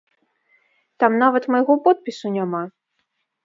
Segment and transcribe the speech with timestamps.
[1.03, 2.63] Там нават майго подпісу няма.